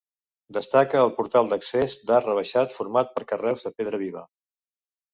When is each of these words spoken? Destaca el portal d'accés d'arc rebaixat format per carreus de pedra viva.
Destaca 0.55 1.01
el 1.07 1.11
portal 1.17 1.51
d'accés 1.51 1.99
d'arc 2.09 2.31
rebaixat 2.31 2.75
format 2.81 3.15
per 3.21 3.27
carreus 3.35 3.67
de 3.71 3.77
pedra 3.79 4.05
viva. 4.09 4.29